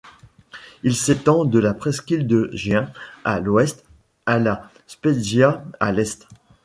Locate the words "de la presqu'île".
1.45-2.25